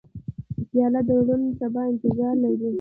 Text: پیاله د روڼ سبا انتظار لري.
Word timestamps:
پیاله 0.69 1.01
د 1.07 1.09
روڼ 1.27 1.41
سبا 1.59 1.81
انتظار 1.91 2.35
لري. 2.43 2.69